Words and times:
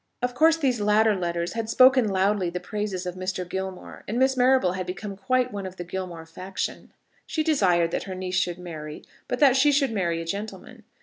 Of 0.23 0.33
course 0.33 0.57
these 0.57 0.81
latter 0.81 1.15
letters 1.15 1.53
had 1.53 1.69
spoken 1.69 2.09
loudly 2.09 2.49
the 2.49 2.59
praises 2.59 3.05
of 3.05 3.13
Mr. 3.13 3.47
Gilmore, 3.47 4.03
and 4.07 4.17
Miss 4.17 4.35
Marrable 4.35 4.71
had 4.71 4.87
become 4.87 5.15
quite 5.15 5.53
one 5.53 5.67
of 5.67 5.75
the 5.75 5.83
Gilmore 5.83 6.25
faction. 6.25 6.91
She 7.27 7.43
desired 7.43 7.91
that 7.91 8.05
her 8.05 8.15
niece 8.15 8.33
should 8.33 8.57
marry; 8.57 9.03
but 9.27 9.37
that 9.37 9.55
she 9.55 9.71
should 9.71 9.91
marry 9.91 10.19
a 10.19 10.25
gentleman. 10.25 10.85